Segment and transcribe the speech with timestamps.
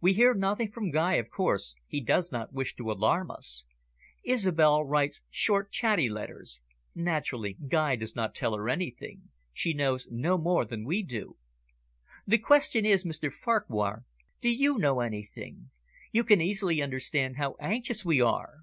[0.00, 3.64] We hear nothing from Guy, of course, he does not wish to alarm us.
[4.24, 6.60] Isobel writes short, chatty letters;
[6.96, 11.36] naturally Guy does not tell her anything; she knows no more than we do.
[12.26, 14.02] The question is, Mr Farquhar,
[14.40, 15.70] do you know anything?
[16.10, 18.62] You can easily understand how anxious we are."